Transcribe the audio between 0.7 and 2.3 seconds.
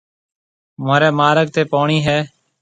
مهوريَ مارگ تي پوڻِي هيَ۔